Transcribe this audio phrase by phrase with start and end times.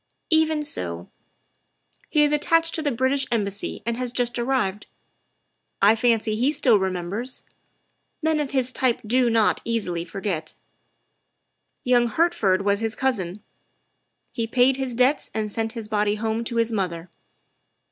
[0.31, 1.09] "Even so.
[2.09, 4.87] He is attached to the British Embassy and has just arrived.
[5.79, 7.43] I fancy he still remembers;
[8.19, 10.05] men of his type do not forget easily.
[11.83, 13.43] Young Hertford was his cousin;
[14.31, 17.07] he paid his debts and sent his body home to his mother.